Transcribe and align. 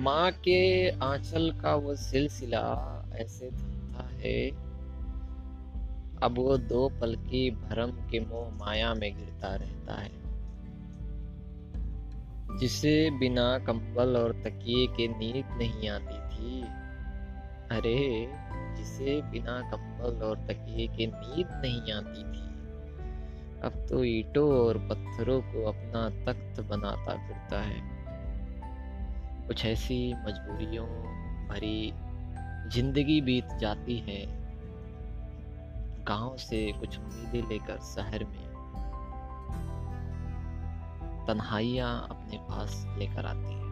माँ 0.00 0.30
के 0.32 0.88
आंचल 0.88 1.50
का 1.62 1.74
वो 1.74 1.94
सिलसिला 1.94 2.60
ऐसे 3.14 3.50
थमता 3.50 4.08
है। 4.12 4.50
अब 6.22 6.34
वो 6.38 6.56
दो 6.58 6.88
पल 7.00 7.14
की 7.16 7.50
भरम 7.50 7.90
के 8.10 8.20
मोह 8.20 8.48
माया 8.58 8.94
में 8.94 9.18
गिरता 9.18 9.54
रहता 9.54 9.94
है, 9.94 10.10
जिसे 12.58 13.10
बिना 13.10 13.58
कंबल 13.58 14.16
और 14.16 14.32
तकिए 14.32 14.86
के 14.86 15.08
नींद 15.08 15.58
नहीं 15.58 15.88
आती 15.88 16.18
थी। 16.30 16.60
अरे 17.70 17.98
जिसे 18.76 19.22
बिना 19.22 19.60
कंबल 19.70 20.22
और 20.26 20.36
तकिए 20.36 20.86
के 20.86 21.06
नींद 21.06 21.48
नहीं 21.64 21.92
आती 21.92 22.22
थी। 22.22 22.48
अब 23.60 23.86
तो 23.90 24.04
ईटों 24.04 24.66
और 24.66 24.78
पत्थरों 24.78 25.40
को 25.42 25.64
अपना 25.64 26.08
तख्त 26.24 26.60
बनाता 26.60 27.16
फिरता 27.26 27.60
है। 27.60 27.80
कुछ 29.46 29.64
ऐसी 29.66 30.14
मजबूरियों 30.14 30.86
भरी 31.48 31.92
ज़िंदगी 32.70 33.20
बीत 33.20 33.48
जाती 33.60 33.98
है। 33.98 34.20
गाँव 36.04 36.36
से 36.36 36.72
कुछ 36.72 36.98
उम्मीदें 36.98 37.48
लेकर 37.48 37.78
शहर 37.78 38.24
में 38.24 38.50
तन्हाइयाँ 41.26 42.06
अपने 42.10 42.38
पास 42.38 42.84
लेकर 42.98 43.26
आती 43.26 43.54
है। 43.54 43.69